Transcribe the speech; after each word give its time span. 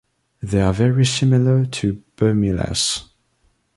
They 0.41 0.59
are 0.63 0.73
very 0.73 1.05
similar 1.05 1.63
to 1.63 2.01
Burmillas. 2.17 3.07